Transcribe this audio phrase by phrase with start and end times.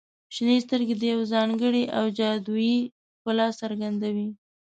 [0.35, 2.77] •شنې سترګې د یو ځانګړي او جادويي
[3.15, 4.27] ښکلا څرګندوي.